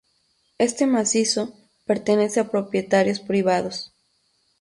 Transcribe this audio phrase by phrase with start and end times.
[0.57, 1.53] Este Macizo,
[1.85, 3.93] pertenece a propietarios privados.